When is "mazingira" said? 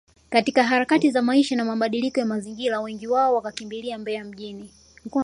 2.25-2.81